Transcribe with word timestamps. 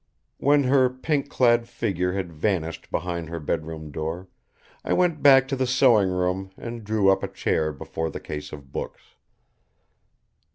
When 0.39 0.63
her 0.63 0.89
pink 0.89 1.29
clad 1.29 1.69
figure 1.69 2.13
had 2.13 2.33
vanished 2.33 2.89
behind 2.89 3.29
her 3.29 3.39
bedroom 3.39 3.91
door, 3.91 4.29
I 4.83 4.93
went 4.93 5.21
back 5.21 5.47
to 5.49 5.55
the 5.55 5.67
sewing 5.67 6.09
room 6.09 6.49
and 6.57 6.83
drew 6.83 7.11
up 7.11 7.21
a 7.21 7.27
chair 7.27 7.71
before 7.71 8.09
the 8.09 8.19
case 8.19 8.51
of 8.51 8.71
books. 8.71 9.01